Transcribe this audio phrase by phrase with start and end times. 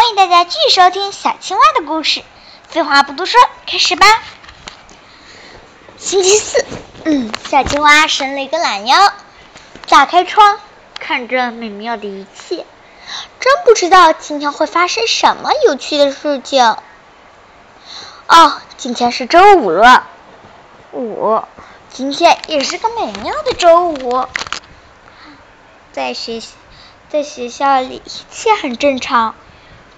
[0.00, 2.22] 欢迎大家继续收听小青蛙的故事。
[2.68, 4.06] 废话不多说，开始吧。
[5.98, 6.64] 星期四，
[7.04, 9.12] 嗯，小青蛙伸了一个懒腰，
[9.90, 10.58] 打开窗，
[10.98, 12.64] 看着美妙的一切，
[13.40, 16.64] 真不知道今天会发生什么有趣的事情。
[18.26, 20.08] 哦，今天是周五了，
[20.92, 21.42] 五，
[21.92, 24.26] 今天也是个美妙的周五。
[25.92, 26.40] 在学
[27.10, 29.34] 在学校里，一切很正常。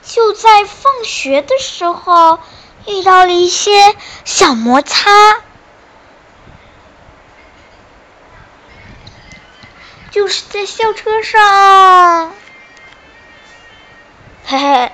[0.02, 2.40] 就在放学的时候，
[2.86, 5.10] 遇到了一些小摩擦，
[10.10, 12.32] 就是在校车上。
[14.44, 14.92] 嘿嘿，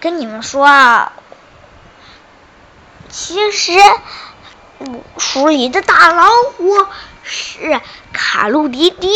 [0.00, 1.12] 跟你们说啊，
[3.10, 3.72] 其实
[5.18, 6.86] 书里的大老虎
[7.22, 7.80] 是
[8.12, 9.14] 卡路迪迪，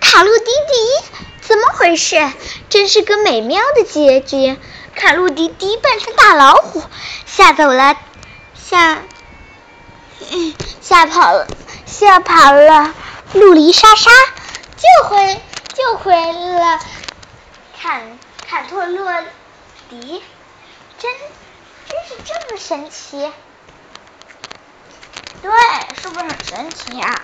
[0.00, 1.24] 卡路迪迪。
[1.46, 2.32] 怎么回事？
[2.70, 4.58] 真是个美妙的结局！
[4.96, 6.82] 卡路迪迪扮成大老虎，
[7.26, 7.96] 吓走了，
[8.54, 9.02] 吓，
[10.80, 11.46] 吓跑了，
[11.84, 12.94] 吓跑了
[13.34, 14.10] 路离莎莎，
[14.76, 15.42] 救回
[15.74, 16.80] 救回了
[17.78, 19.12] 坎坎托洛
[19.90, 20.22] 迪，
[20.98, 21.12] 真
[21.88, 23.30] 真是这么神奇？
[25.42, 25.52] 对，
[26.00, 27.20] 是不是很神奇啊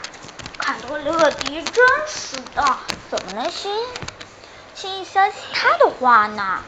[0.61, 1.75] 坎托洛迪真
[2.09, 2.77] 是的，
[3.11, 3.73] 怎么能信？
[4.75, 6.63] 轻易相信他的话呢？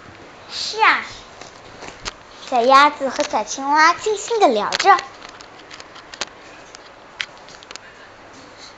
[0.51, 1.05] 是啊，
[2.49, 4.99] 小鸭子和小青蛙尽兴的聊着。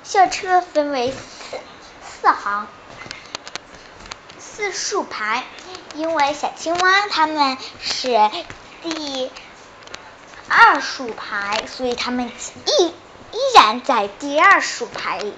[0.02, 1.58] 校车分为四
[2.20, 2.68] 四行
[4.38, 5.42] 四竖排，
[5.94, 8.30] 因为小青蛙他们是
[8.82, 9.32] 第
[10.48, 12.30] 二竖排，所以他们
[12.66, 12.94] 一
[13.34, 15.34] 依然在第二竖排里。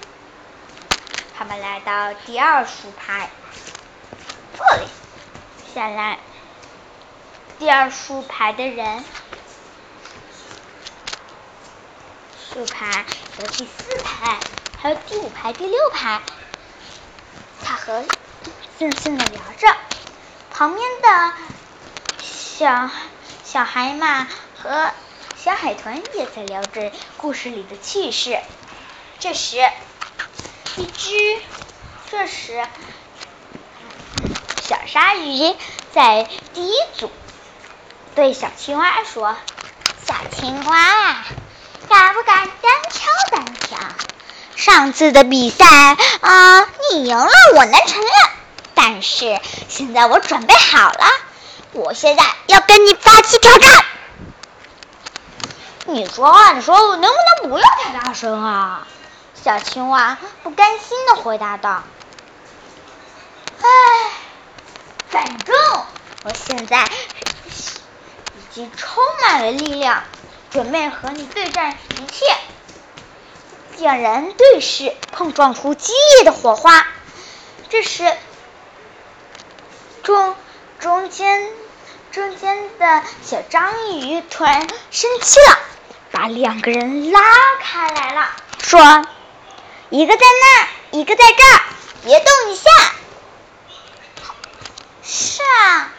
[1.35, 3.29] 他们来到第二竖排。
[4.55, 4.87] 这里，
[5.73, 6.19] 下来，
[7.57, 9.03] 第二竖排的人，
[12.53, 13.03] 竖排
[13.35, 14.37] 和第四排，
[14.79, 16.21] 还有第五排、第六排，
[17.63, 18.05] 他和
[18.77, 19.75] 静静的聊着，
[20.51, 21.33] 旁边的
[22.21, 22.91] 小
[23.43, 24.91] 小海马和
[25.43, 28.39] 小海豚也在聊着故事里的趣事。
[29.19, 29.57] 这时，
[30.77, 31.39] 一只，
[32.09, 32.65] 这时。
[34.61, 35.55] 小鲨鱼
[35.93, 37.11] 在第一组，
[38.15, 39.35] 对小青蛙说
[40.05, 41.23] ：“小青蛙，
[41.87, 43.79] 敢不敢单挑单挑？
[44.55, 45.65] 上次的比赛
[46.19, 48.11] 啊，你赢了，我能承认。
[48.73, 51.05] 但是现在我准备好了，
[51.71, 53.85] 我现在要跟你发起挑战。
[55.87, 58.87] 你说话的时候能不能不要太大声啊？”
[59.41, 61.83] 小青蛙不甘心的回答道
[63.61, 63.67] ：“唉。”
[65.09, 65.55] 反正
[66.23, 70.03] 我现在已经充满了力量，
[70.51, 72.25] 准备和你对战一切。
[73.77, 76.87] 两人对视，碰撞出激烈的火花。
[77.69, 78.13] 这时，
[80.03, 80.35] 中
[80.79, 81.49] 中间
[82.11, 85.59] 中间的小章鱼突然生气了，
[86.17, 87.21] 把两个人拉
[87.61, 89.05] 开来了，说
[89.91, 91.61] ：“一个在那儿，一个在这儿，
[92.03, 92.71] 别动一下。”
[95.05, 95.91] 是啊，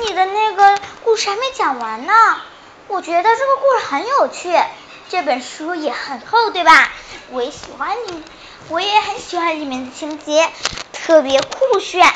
[0.00, 2.40] 你的那个故事还没讲完呢。
[2.88, 4.58] 我觉得这个故事很有趣，
[5.10, 6.90] 这本书也很厚，对吧？
[7.28, 8.24] 我也喜欢你，
[8.70, 10.50] 我也很喜欢里面的情节，
[10.94, 12.10] 特别酷炫，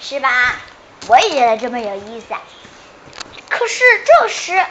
[0.00, 0.54] 是吧？
[1.08, 2.36] 我也觉得这么有意思。
[3.48, 4.66] 可是这时，哼，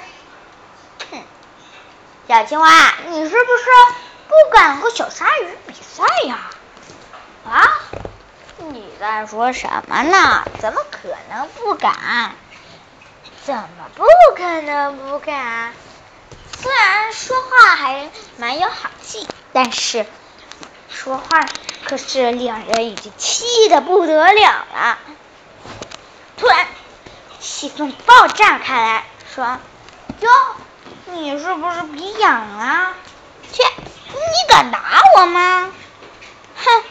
[2.27, 3.65] 小青蛙，你是不是
[4.27, 6.49] 不敢和小鲨鱼比赛呀？
[7.45, 7.67] 啊？
[8.57, 10.45] 你在说什么呢？
[10.59, 12.35] 怎么可能不敢？
[13.43, 14.05] 怎么不
[14.35, 15.73] 可能不敢？
[16.61, 20.05] 虽然说话还蛮有好气，但是
[20.89, 21.45] 说话
[21.83, 24.99] 可是两人已经气得不得了了。
[26.37, 26.67] 突然，
[27.39, 29.03] 气氛爆炸开来，
[29.35, 29.57] 说
[30.21, 30.29] ：“哟，
[31.05, 32.93] 你是不是鼻痒啊？
[33.51, 33.63] 切，
[34.07, 35.71] 你敢打我吗？
[36.55, 36.83] 哼！”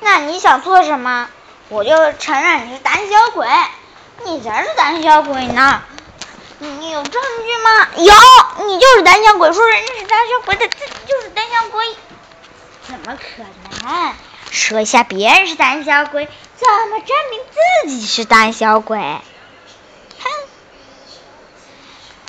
[0.00, 1.28] 那你想做什么？
[1.68, 3.46] 我就承认你是胆小鬼，
[4.24, 5.82] 你才是胆小鬼呢！
[6.58, 7.88] 你有证据吗？
[7.96, 11.86] 有，你就是胆小鬼，说人家是胆小鬼的自己就是胆小鬼，
[12.86, 13.42] 怎么可
[13.86, 14.14] 能？
[14.50, 17.40] 说一下别人是胆小鬼，怎么证明
[17.84, 19.20] 自己是胆小鬼？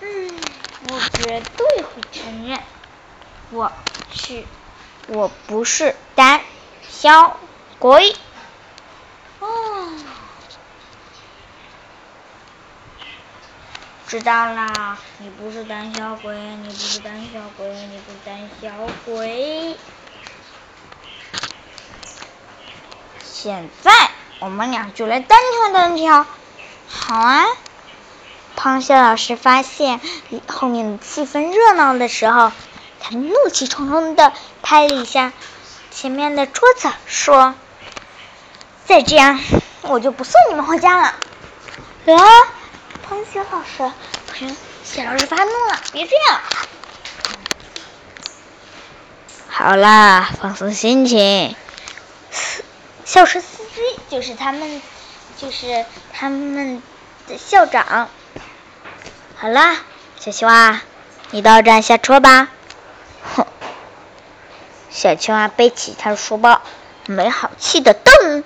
[0.02, 0.32] 嗯，
[0.90, 2.60] 我绝对会承认，
[3.52, 3.72] 我
[4.12, 4.44] 是
[5.08, 6.42] 我不是胆
[6.90, 7.38] 小
[7.78, 8.16] 鬼。
[9.40, 9.94] 哦，
[14.08, 18.70] 知道啦，你不是胆小鬼，你不是胆小鬼，你不是胆小
[19.06, 19.78] 鬼，
[23.24, 23.92] 现在
[24.40, 26.26] 我们俩就来单挑单挑，
[26.90, 27.46] 好啊。
[28.56, 30.00] 螃蟹老师发现
[30.48, 32.52] 后面的气氛热闹的时候，
[33.00, 35.34] 他怒气冲冲的拍了一下
[35.90, 37.56] 前面的桌子，说
[38.86, 39.40] ：“再这样，
[39.82, 41.08] 我就不送你们回家了。”
[42.06, 42.18] 啊！
[43.10, 43.92] 螃蟹老师，
[44.32, 46.42] 螃蟹老师发怒了，别这样！
[49.48, 51.56] 好啦，放松心情。
[53.06, 54.82] 校车司机就是他们，
[55.38, 56.82] 就是他们
[57.28, 58.10] 的校长。
[59.42, 59.76] 好啦，
[60.20, 60.82] 小青蛙，
[61.32, 62.48] 你到站下车吧。
[63.36, 63.48] 哼！
[64.92, 66.62] 小青蛙背起他的书包，
[67.08, 68.44] 没好气的瞪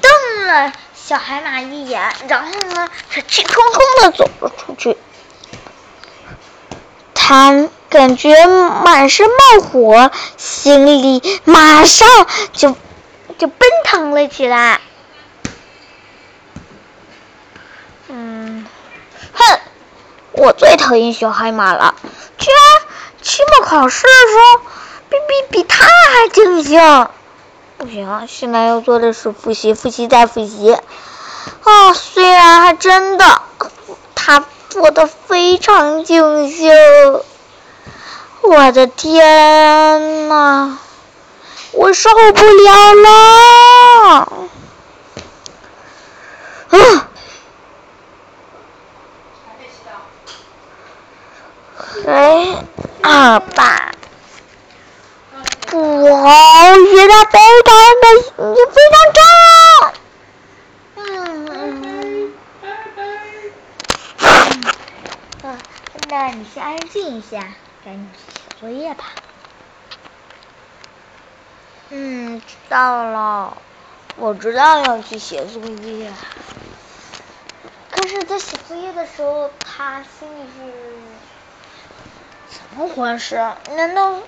[0.00, 4.98] 瞪了小海马一眼，然后呢，他气冲冲的走了出去。
[7.14, 12.08] 他感觉满身冒火，心里马上
[12.52, 12.76] 就。
[13.38, 14.80] 就奔腾了起来。
[18.08, 18.66] 嗯，
[19.32, 19.60] 哼，
[20.38, 21.96] 我最讨厌小海马了，
[22.38, 22.60] 居然
[23.20, 24.58] 期末考试的时候
[25.08, 27.08] 比比比他还尽兴。
[27.76, 30.72] 不行，现在要做的是复习，复习再复习。
[31.64, 33.42] 啊，虽然还真的
[34.14, 36.72] 他做的非常尽兴，
[38.42, 40.78] 我的天呐！
[41.72, 43.08] 我受不了了！
[46.70, 47.08] 啊！
[52.06, 52.64] 哎，
[53.02, 53.92] 二爸，
[55.66, 56.28] 不好，
[56.94, 58.06] 现在非常的，
[58.50, 59.20] 你非常重。
[60.96, 62.32] 嗯。
[65.42, 65.58] 嗯，
[66.08, 67.36] 那你先安静一下，
[67.84, 69.04] 赶紧去写作业吧。
[71.90, 73.56] 嗯，知道了，
[74.16, 76.12] 我知道要去写作业。
[77.90, 80.72] 可是，在写作业的时候，他心里是
[82.50, 83.36] 怎么回事？
[83.74, 84.20] 难道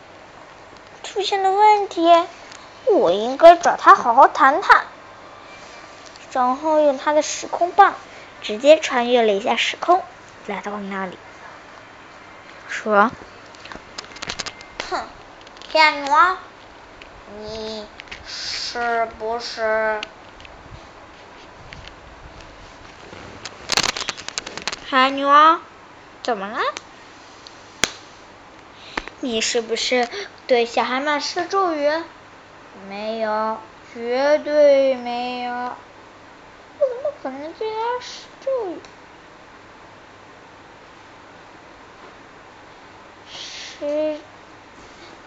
[1.02, 2.10] 出现了问题？
[2.86, 4.84] 我应该找他好好谈谈。
[6.32, 7.94] 然后用他的时空棒
[8.40, 10.02] 直接穿越了一下时空，
[10.46, 11.18] 来到那里，
[12.68, 13.10] 说
[14.88, 15.02] ：“哼，
[15.68, 16.36] 骗我！”
[17.42, 17.86] 你
[18.32, 20.00] 是不是
[24.86, 25.60] 海女王？
[26.22, 26.58] 怎么了？
[29.20, 30.08] 你是不是
[30.46, 31.90] 对小海马施咒语？
[32.88, 33.60] 没有，
[33.92, 35.52] 绝对没有。
[35.52, 35.76] 我
[36.78, 38.82] 怎么可能对他施咒语？
[43.28, 44.20] 是。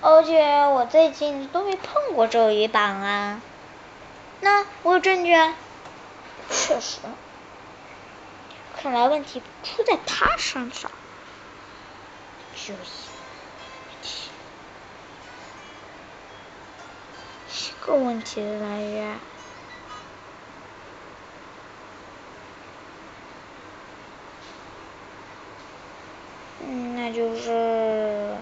[0.06, 3.42] 而且我最近都没碰过周瑜榜啊，
[4.42, 5.56] 那我有证据啊。
[6.50, 7.00] 确实，
[8.76, 10.92] 看来问题出在他身上。
[12.54, 12.74] 就
[17.48, 19.18] 一个问题的来源，
[26.60, 28.36] 嗯，那就是。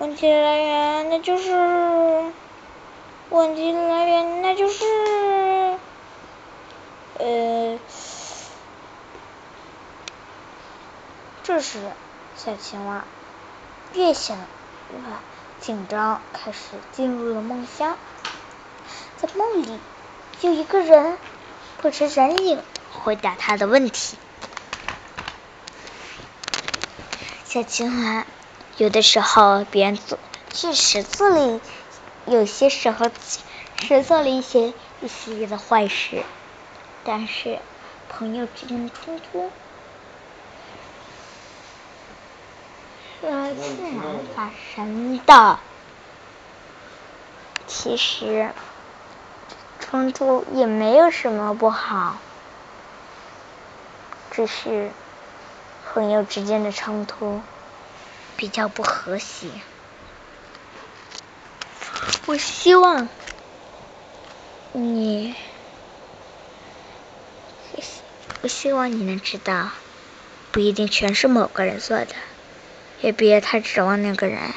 [0.00, 1.52] 问题来源，那就是
[3.30, 4.84] 问题来源，那就是
[7.20, 7.78] 呃，
[11.44, 11.78] 这时
[12.36, 13.04] 小青蛙
[13.94, 14.96] 越想越
[15.60, 16.58] 紧张，开始
[16.92, 17.96] 进入了梦乡。
[19.16, 19.78] 在梦里，
[20.40, 21.16] 有一个人
[21.76, 22.60] 不着人影
[22.90, 24.18] 回答他的问题。
[27.44, 28.26] 小青蛙。
[28.76, 30.18] 有的时候，别人做
[30.50, 31.60] 确实做了，
[32.26, 33.08] 有些时候
[33.76, 36.24] 是做了一些一系列的坏事，
[37.04, 37.60] 但是
[38.08, 39.52] 朋友之间的冲突
[43.20, 45.60] 是自然发生的。
[47.68, 48.54] 其实
[49.78, 52.18] 冲突也没有什么不好，
[54.30, 54.90] 只是
[55.84, 57.42] 朋友之间的冲突。
[58.36, 59.62] 比较不和谐，
[62.26, 63.08] 我希望
[64.72, 65.34] 你，
[68.42, 69.70] 我希望你能知道，
[70.50, 72.14] 不一定全是某个人做的，
[73.00, 74.52] 也别太指望那个人，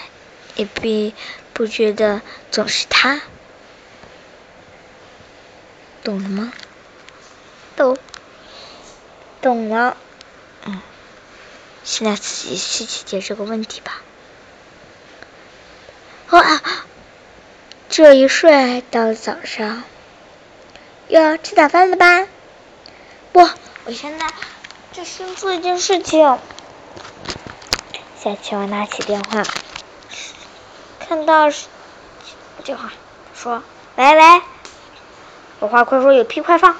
[0.55, 1.13] 也别
[1.53, 3.22] 不觉得总是他，
[6.01, 6.51] 懂了吗？
[7.75, 8.00] 懂，
[9.39, 9.98] 懂了，
[10.65, 10.81] 嗯。
[11.88, 14.01] 现在自己去解决这个问题吧。
[16.32, 16.62] 哇，
[17.88, 19.84] 这一睡到了早上，
[21.08, 22.27] 要吃早饭了吧？
[23.32, 23.39] 不，
[23.86, 24.27] 我现在
[24.91, 26.38] 就先做一件事情。
[28.22, 29.44] 小青蛙拿起电话，
[31.00, 31.50] 看到
[32.65, 32.91] 电话
[33.34, 33.63] 说
[33.96, 34.41] ：“喂喂，
[35.62, 36.75] 有话快说，有屁快放。”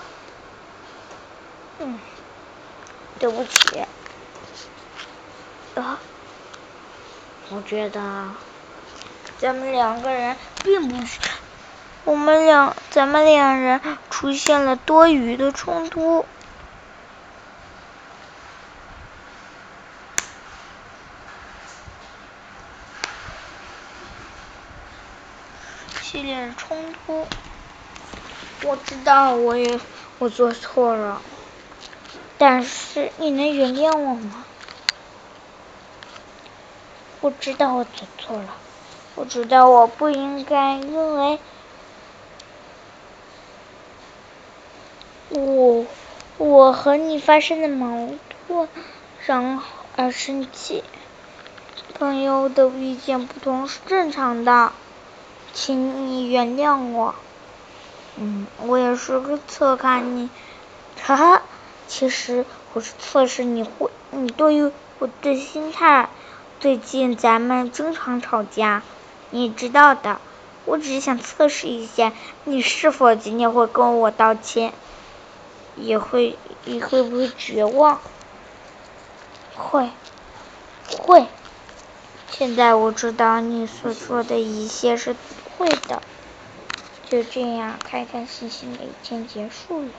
[1.80, 1.98] 嗯，
[3.20, 3.86] 对不起。
[5.80, 6.00] 啊，
[7.50, 8.32] 我觉得
[9.38, 11.20] 咱们两个人并不是，
[12.04, 13.80] 我们两咱们两人
[14.10, 16.26] 出现了多余的冲突。
[26.02, 27.28] 系列冲突，
[28.64, 29.80] 我知道我也
[30.18, 31.22] 我做错了，
[32.40, 34.47] 但是你能原谅我吗？
[37.28, 38.56] 我知道我做错了，
[39.16, 41.40] 我知道我不应该因为
[45.28, 45.86] 我
[46.38, 48.08] 我和你发生的矛
[48.48, 48.70] 盾
[49.26, 49.66] 然后
[49.98, 50.86] 而生气。
[52.00, 54.72] 朋友的意见不同是正常的。
[55.52, 57.14] 请你原谅我，
[58.16, 60.30] 嗯，我也是个测看你，
[61.02, 61.42] 哈哈，
[61.90, 66.08] 其实我是测试你会，你对于我的心态。
[66.60, 68.82] 最近咱们经常吵架，
[69.30, 70.20] 你知道的。
[70.66, 72.14] 我只是想测试一下，
[72.46, 74.74] 你是否今天会跟我道歉，
[75.76, 78.00] 也会，你会不会绝望？
[79.56, 79.90] 会，
[80.90, 81.28] 会。
[82.32, 85.16] 现在我知道你所做的一切是。
[85.58, 86.04] 会的，
[87.10, 89.90] 就这样，开开心心的一天结束了。